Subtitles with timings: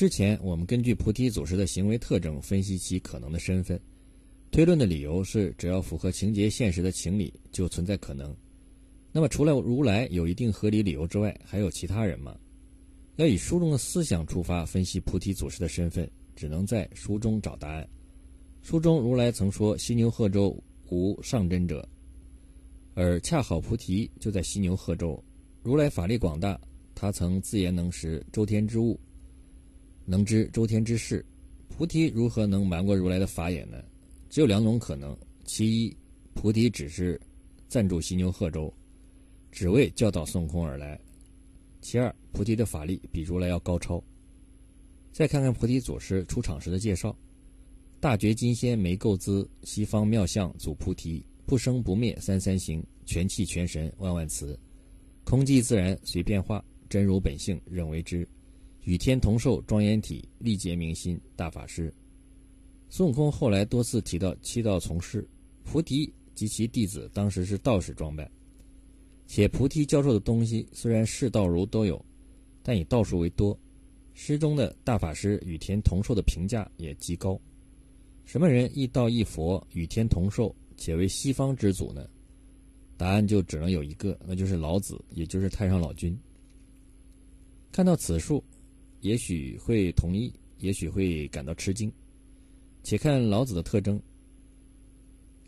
[0.00, 3.78] 之前我们根据菩提祖师的行为特征分析其可能的身份，
[4.50, 8.34] 推论的理由是，只要符合情节现实的情理，就存在可能。
[9.12, 12.34] 那么，除了如来有一定合理理由之外，还有其他人吗？
[13.16, 17.86] 要以书中的思想出发分析菩提祖师的身份，只能在书中找答案。
[18.62, 20.58] 书中如来曾说：“犀牛贺州
[20.88, 21.86] 无上真者。”
[22.96, 25.22] 而恰好菩提就在犀牛贺州。
[25.62, 26.58] 如来法力广大，
[26.94, 28.98] 他曾自言能识周天之物。
[30.04, 31.24] 能知周天之事，
[31.68, 33.82] 菩提如何能瞒过如来的法眼呢？
[34.28, 35.96] 只有两种可能：其一，
[36.34, 37.20] 菩提只是
[37.68, 38.72] 暂住犀牛贺州，
[39.50, 40.96] 只为教导孙悟空而来；
[41.80, 44.02] 其二，菩提的法力比如来要高超。
[45.12, 47.16] 再看看菩提祖师出场时的介绍：
[47.98, 54.58] 大觉金仙没构资，西方妙相祖菩提，不生不灭三三行，全气全神万万慈，
[55.24, 58.26] 空寂自然随变化，真如本性任为之。
[58.84, 61.92] 与天同寿，庄严体，历劫明心，大法师。
[62.88, 65.26] 孙悟空后来多次提到七道从师，
[65.64, 68.28] 菩提及其弟子当时是道士装扮，
[69.26, 72.04] 且菩提教授的东西虽然是道儒都有，
[72.62, 73.56] 但以道术为多。
[74.12, 77.40] 诗中的大法师与天同寿的评价也极高。
[78.24, 82.08] 什么人一道一佛，与天同寿，且为西方之祖呢？
[82.96, 86.18] 答案就只能有一个，那就是老子，也就是太上老君。
[87.70, 88.42] 看到此处。
[89.00, 91.90] 也许会同意，也许会感到吃惊。
[92.82, 94.00] 且看老子的特征。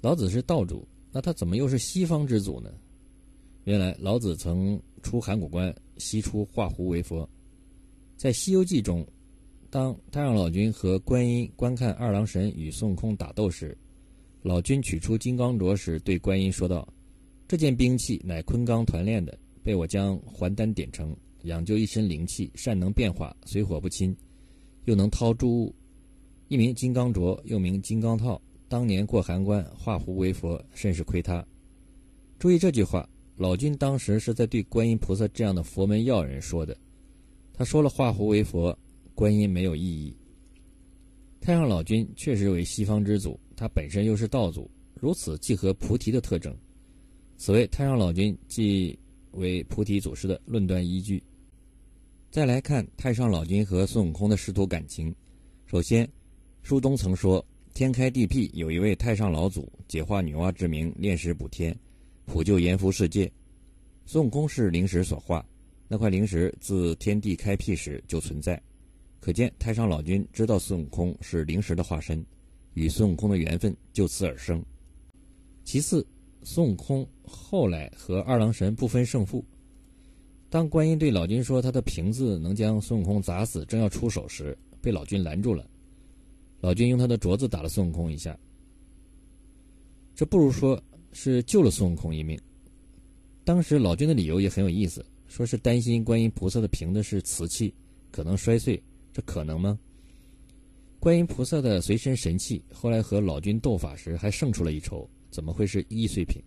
[0.00, 2.72] 老子是道主，那他怎么又是西方之祖呢？
[3.64, 7.28] 原来老子曾出函谷关，西出化胡为佛。
[8.16, 9.06] 在《西游记》中，
[9.70, 13.76] 当太上老君和观音观看二郎神与孙悟空打斗时，
[14.42, 16.86] 老君取出金刚镯时，对观音说道
[17.46, 24.16] ：“这件兵器乃昆冈团练的，被我将还丹点成。”养就一身灵气，善能变化，水火不侵，
[24.84, 25.74] 又能掏诸物，
[26.48, 28.40] 一名金刚镯，又名金刚套。
[28.68, 31.44] 当年过函关，化胡为佛，甚是亏他。
[32.38, 36.76] 注意这句话，老君当时是在对观音菩萨这样的佛门要人说的。
[37.52, 38.76] 他说了化胡为佛，
[39.14, 40.16] 观音没有异议。
[41.40, 46.56] 太上老君确实为西方之祖，他本身又是道祖，如此既合菩提的特征，
[47.36, 48.98] 此为太上老君即
[49.32, 51.22] 为菩提祖师的论断依据。
[52.32, 55.14] 再来看太上老君和孙悟空的师徒感情。
[55.66, 56.08] 首先，
[56.62, 57.44] 书中曾说
[57.74, 61.78] ：“天开地辟，有一位太上老祖，解化女娲之名，炼石补天，
[62.24, 63.30] 普救阎浮世界。”
[64.06, 65.46] 孙悟空是灵石所化，
[65.88, 68.58] 那块灵石自天地开辟时就存在，
[69.20, 72.24] 可见太上老君知道孙悟空是灵石的化身，
[72.72, 74.64] 与孙悟空的缘分就此而生。
[75.64, 76.06] 其次，
[76.42, 79.44] 孙悟空后来和二郎神不分胜负。
[80.52, 85.66] 当观音对老君说他的瓶子能将孙悟空砸死，正要出手时，被老君拦住了。
[86.60, 88.38] 老君用他的镯子打了孙悟空一下，
[90.14, 90.78] 这不如说
[91.10, 92.38] 是救了孙悟空一命。
[93.44, 97.74] 当时老君的理由也很有意思，说是担心观音菩萨的瓶子是瓷器，
[98.10, 98.78] 可能摔碎，
[99.10, 99.78] 这可能吗？
[101.00, 106.42] 观音菩萨的随身神器后来和老君斗法时还胜出了一筹，怎么会是易碎品？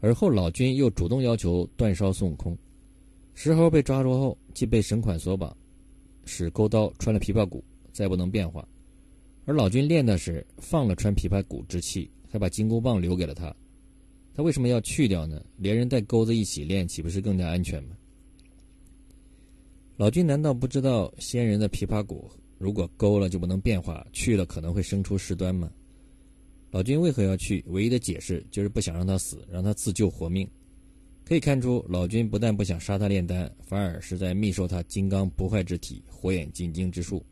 [0.00, 2.56] 而后老君又主动要求断烧孙悟空。
[3.34, 5.56] 石猴被抓住后，即被绳款索绑，
[6.24, 8.66] 使钩刀穿了琵琶骨，再不能变化。
[9.46, 13.54] 而老君练的是放了穿琵琶骨之气，还把金箍棒留给了他。
[14.34, 15.44] 他为什么要去掉呢？
[15.56, 17.96] 连人带钩子一起练，岂不是更加安全吗？
[19.96, 25.70] 老君难道不知道仙人的琵琶骨如果勾了就不能变化，去了可能会生出事端吗？
[26.70, 27.64] 老君为何要去？
[27.68, 30.48] 唯一的解释就是不想让他死，让他自救活命。
[31.30, 37.24] 可以看出，老君不但不想杀他炼丹，反而是在密授他金刚不坏之体、火眼金睛之术。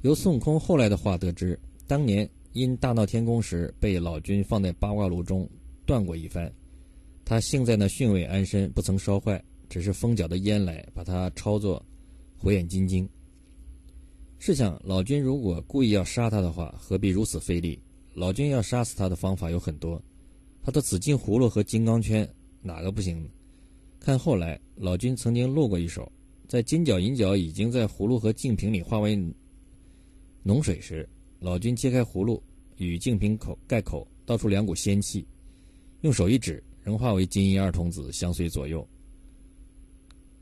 [0.00, 5.46] 由孙悟空后来的话得知，当年因大闹天宫时被老君放在八卦炉中
[5.84, 6.50] 断过一番，
[7.22, 11.84] 他幸在那巽位安身，不曾烧坏，只是风搅的烟来把他抄作
[12.34, 13.06] 火眼金睛。
[14.38, 17.78] 试想，老君如果故意要杀他的话，何必如此费力？
[18.14, 20.02] 老君要杀死他的方法有很多，
[20.62, 22.26] 他的紫金葫芦和金刚圈。
[22.66, 23.24] 哪个不行？
[24.00, 26.10] 看后来，老君曾经露过一手，
[26.48, 29.16] 在金角银角已经在葫芦和净瓶里化为
[30.44, 31.08] 脓水时，
[31.38, 32.42] 老君揭开葫芦，
[32.76, 35.26] 与净瓶口盖口，倒出两股仙气，
[36.02, 38.86] 用手一指，仍化为金银二童子相随左右。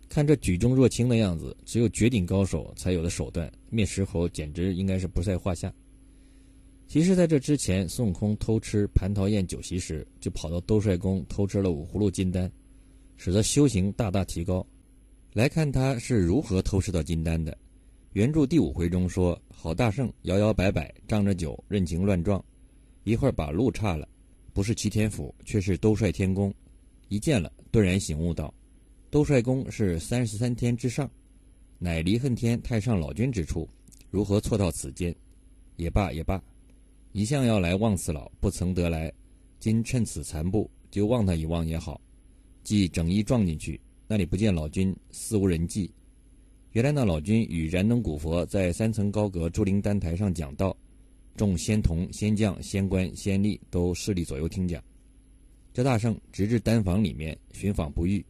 [0.09, 5.73] 看这举重若轻的样子，只有绝顶高手才有的手段，灭石猴简直应该是不在话下。
[6.95, 12.49] 其实，在这之前，孙悟空偷吃蟠桃宴酒席时，就跑到兜率宫偷吃了五葫芦金丹，
[13.17, 14.65] 使得修行大大提高。
[15.33, 17.59] 来看他是如何偷吃到金丹的。
[18.13, 22.41] 原著第五回中说：“郝大圣摇摇摆摆，仗着酒，任情乱撞，
[23.03, 24.09] 一会儿把路岔了，
[24.53, 26.55] 不是齐天府，却是兜率天宫。
[27.09, 28.55] 一见了，顿然醒悟道：
[29.11, 31.11] 兜率宫是三十三天之上，
[31.77, 33.69] 乃离恨天太上老君之处，
[34.13, 35.13] 如何错到此间？
[35.75, 36.41] 也罢也罢，
[37.15, 39.13] 一向要来望此老，不曾得来，
[39.61, 42.01] 今趁此残步，就望他一望也好。
[42.65, 45.89] 即整衣撞进去，那里不见老君，似无人迹。”
[46.75, 50.77] 原来那老君与燃灯古佛在三层高阁朱灵丹台上讲道，
[51.37, 54.83] 众仙童、仙将、仙官、仙吏都势力左右听讲。
[55.73, 58.27] 这大圣直至丹房里面寻访不遇，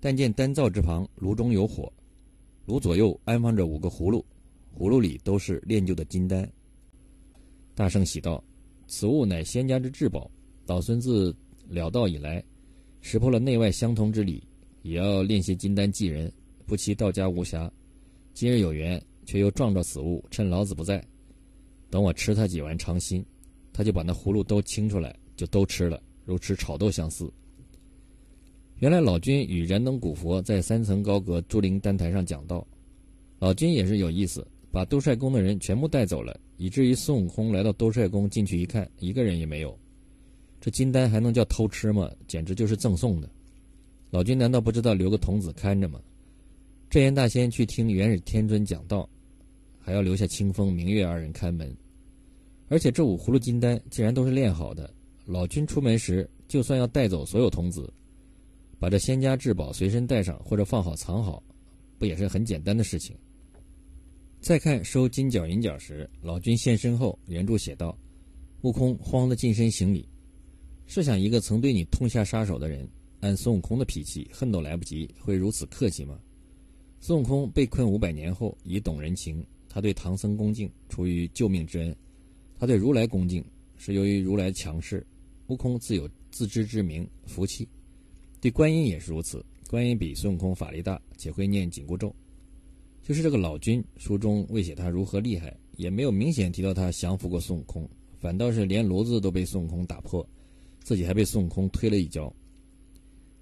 [0.00, 1.90] 但见丹灶之旁炉中有火，
[2.66, 4.22] 炉左右安放着五个葫芦，
[4.78, 6.46] 葫芦里都是炼就的金丹。
[7.74, 8.42] 大圣喜道
[8.86, 10.30] ：“此物乃仙家之至宝，
[10.66, 11.34] 老孙自
[11.68, 12.42] 了道以来，
[13.00, 14.42] 识破了内外相通之理，
[14.82, 16.32] 也要炼些金丹济人。”
[16.64, 17.70] 不期道家无暇，
[18.32, 20.24] 今日有缘，却又撞着此物。
[20.30, 21.04] 趁老子不在，
[21.90, 23.22] 等我吃他几丸尝心，
[23.72, 27.30] 他就把那葫芦都清出来，就都吃了，如吃炒豆相似。
[28.78, 32.66] 原来老君与燃灯古佛在三层高阁朱灵丹台上讲道，
[33.38, 39.76] 老君也是有意思，把兜率宫的人全部带走了，以至于孙悟空来到兜率宫进去一看，一个人也没有。
[40.60, 42.08] 这金丹还能叫偷吃吗？
[42.28, 43.28] 简直就是赠送的。
[44.10, 46.00] 老君难道不知道留个童子看着吗？
[46.88, 49.10] 镇元大仙去听元始天尊讲道，
[49.80, 51.76] 还要留下清风、明月二人看门。
[52.68, 54.88] 而且这五葫芦金丹既然都是炼好的，
[55.26, 57.92] 老君出门时就算要带走所有童子，
[58.78, 61.42] 把这仙家至宝随身带上或者放好藏好，
[61.98, 63.16] 不也是很简单的事情？
[64.42, 67.96] 再看收金角银角时，老君现身后，原著写道
[68.62, 70.04] ：“悟空慌得近身行礼。
[70.84, 72.88] 试想，一个曾对你痛下杀手的人，
[73.20, 76.18] 按孙悟空的脾气，恨都来不及，会如此客气吗？”
[76.98, 79.46] 孙悟空被困五百年后，已懂人情。
[79.68, 81.94] 他对唐僧恭敬，出于救命之恩；
[82.58, 83.44] 他对如来恭敬，
[83.76, 85.06] 是由于如来强势。
[85.46, 87.68] 悟空自有自知之明，福气。
[88.40, 92.12] 对观音也是如此，观音比孙悟空法力大，且会念紧箍咒。
[93.02, 97.88] 就是这个老君，书中未写他如何厉害，也没有明显提到他降服过孙悟空，
[98.20, 100.24] 反倒是连炉子都被孙悟空打破，
[100.84, 102.32] 自己还被孙悟空推了一跤。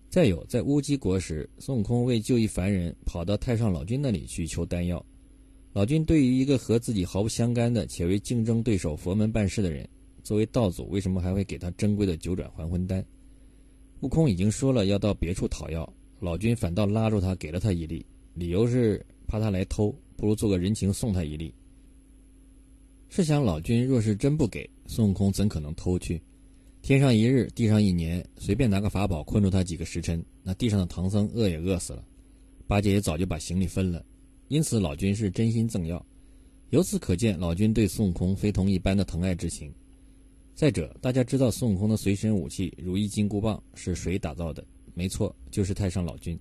[0.09, 5.05] 再有，在乌鸡国时，孙悟空为救一凡人，跑到太上老君那里去求丹药。
[5.73, 9.89] 老君对于一个和自己毫不相干的且为竞争对手佛门办事的人，
[10.25, 13.05] 作为道祖，为什么还会给他珍贵的九转还魂丹？
[14.01, 15.87] 悟空已经说了要到别处讨药，
[16.19, 18.05] 老君反倒拉住他，给了他一粒，
[18.35, 21.55] 理由是怕他来偷，不如做个人情送他一粒。
[23.09, 26.21] 试想，老君若是真不给，孙悟空怎可能偷去？
[26.83, 32.05] 天上一日，地上一年，随便拿个法宝困住他几个时辰，那地上的唐僧饿也饿死了，
[32.67, 34.05] 八戒也早就把行李分了。
[34.49, 36.05] 因此，老君是真心赠药。
[36.71, 39.73] 由此可见，老君对孙悟空非同一般的疼爱之情。
[40.57, 44.67] 再者，大家知道孙悟空的随身武器如意金箍棒是谁打造的？
[44.93, 46.37] 没错，就是太上老君，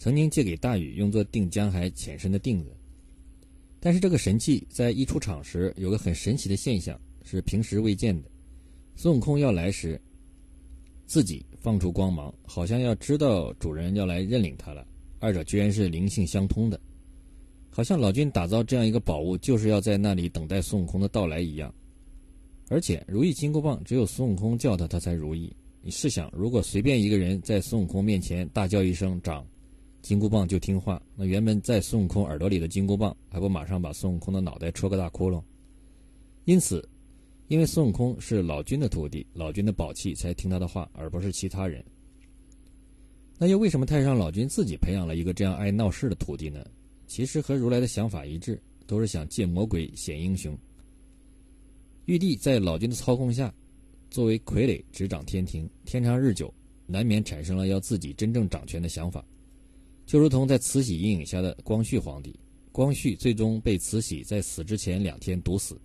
[0.00, 2.74] 曾经借给大禹用作定江海浅深的定子。
[3.78, 8.30] 但是这个神器在一出场时，有个很神奇的现象，是平时未见的。
[8.96, 10.00] 孙悟空要来时，
[11.04, 14.86] 自己放出光芒，好像要知道主人要来认领他了。
[15.18, 16.80] 二者居然是灵性相通的，
[17.68, 21.72] 好像老君打造这样一个宝物，就是要在那里等待孙悟空的到来一样。
[22.70, 25.54] 而且如意金箍棒只有孙悟空叫他，他才如意。
[25.82, 29.46] 你试想，如果随便一个人在孙悟空面前大叫一声“长”，
[30.02, 35.42] 金箍棒就听话，那原本在孙悟空耳朵里的金箍棒，还不马上把孙悟空的脑袋戳个大窟窿？
[36.44, 36.88] 因此。
[37.48, 41.84] 因为孙悟空是老君的徒弟，老君的宝器才听他的话，而不是其他人。
[43.38, 46.64] 那又为什么太上老君自己培养了一个这样爱闹事的徒弟呢？
[47.08, 50.56] 其实和如来的想法一致，都是想借魔鬼显英雄。
[52.04, 53.52] 玉帝在老君的操控下，
[54.10, 56.54] 作为傀儡执掌天庭，天长日久，
[56.86, 59.24] 难免产生了要自己真正掌权的想法。
[60.10, 62.34] 就如同在慈禧阴影下的光绪皇帝，
[62.72, 65.80] 光绪最终被慈禧在死之前两天毒死。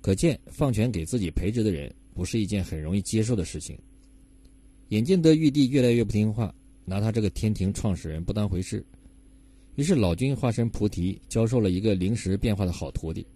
[0.00, 3.76] 可见，放权给自己培植的人不是一件很容易接受的事情。
[4.90, 8.86] 眼见得玉帝越来越不听话，拿他这个天庭创始人不当回事，
[9.74, 13.26] 于是老君化身菩提，教授了一个灵时变化的好徒弟，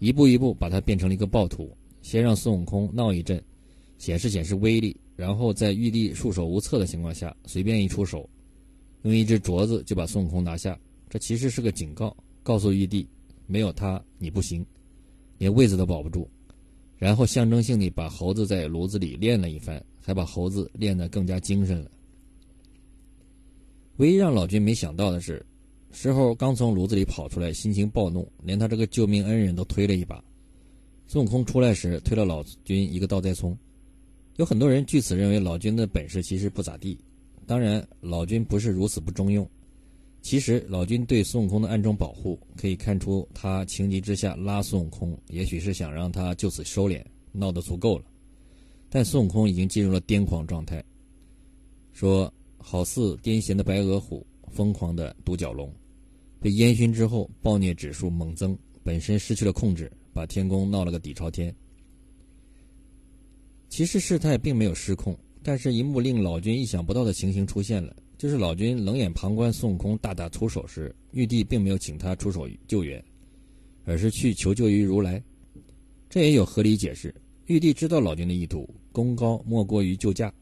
[0.00, 1.74] 一步一步把他变成了一个暴徒。
[2.02, 3.42] 先让孙悟空闹一阵，
[3.96, 8.28] 显示显示威力，然后在玉帝束手无策的情况下，随便一出手，
[9.02, 10.78] 用一只镯子就把孙悟空拿下。
[11.08, 13.06] 这其实是个警告，告诉玉帝，
[13.46, 14.64] 没有他你不行。
[15.38, 16.28] 连位子都保不住，
[16.96, 21.90] 然后象征性地把猴子在炉子里练了一番，还把猴子练得更加精神了。
[23.96, 25.44] 唯一让老君没想到的是，
[25.90, 30.22] 石猴刚从炉子里跑出来，心情暴怒，连他这个救命恩人都推了一把。
[31.06, 33.56] 孙悟空出来时推了老君一个倒栽葱。
[34.36, 36.96] 有很多人据此认为老君的本事其实不咋地。
[37.52, 39.46] 当然，老君不是如此不中用。
[40.22, 48.06] 其实老君对孙悟空的暗中保护，可以看出他情急之下拉孙悟空，也许是想让他就此收敛，闹得足够了。
[48.88, 50.82] 但孙悟空已经进入了癫狂状态，
[51.92, 55.70] 说好似癫痫的白额虎，疯狂的独角龙，
[56.40, 61.54] 被烟熏之后暴虐指数猛增，本身失去了控制，把天宫闹了个底朝天。
[63.68, 67.94] 其实事态并没有失控，但是一幕令老君意想不到的情形出现了。
[68.16, 73.02] 就是老君冷眼旁观孙悟空大打出手时，玉帝并没有请他出手救援，
[73.84, 75.20] 而是去求救于如来。
[76.08, 77.12] 这也有合理解释。
[77.46, 80.32] 玉帝知道老君的意图，功高莫过于救驾。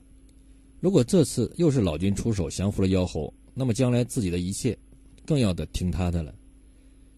[0.78, 4.76] 如果这次又是老君出手降服了妖猴，那么将来自己的一切
[5.25, 6.35] 更要得听他的了。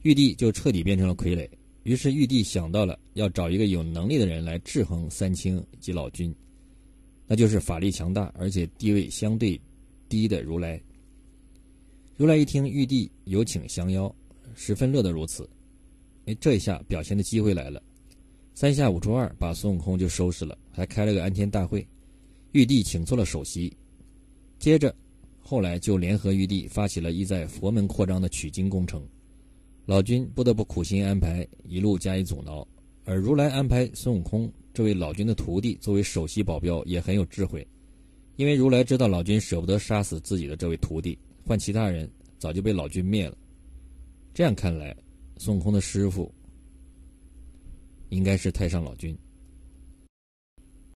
[0.03, 1.49] 玉帝就彻底变成了傀儡。
[1.83, 6.33] 于是玉帝想到了要找一个有能力的人来制衡三清及老君，
[7.33, 9.59] 那就是法力强大而且地位相对。
[10.07, 10.79] 低的如来，
[12.19, 14.15] 如来一听玉帝有请降妖，
[14.55, 15.49] 十分乐得如此。
[16.27, 17.83] 哎，这一下表现的机会来了，
[18.53, 21.89] 三下五除二把孙悟空就收拾了，还开了个安天大会。
[22.51, 23.75] 玉帝请错了首席，
[24.59, 24.95] 接着
[25.41, 29.03] 后来就联合玉帝发起了意在佛门扩张的取经工程。
[29.87, 32.69] 老君不得不苦心安排，一路加以阻挠。
[33.05, 37.67] 而如来安排孙悟空这位老君的徒弟作为首席保镖，也很有智慧。
[38.37, 43.37] 因为如来知道老君舍不得杀死自己的这位徒弟，换其他人早就被老君灭了。
[44.33, 44.97] 这样看来，
[45.37, 46.33] 孙悟空的师傅
[48.09, 49.17] 应该是太上老君。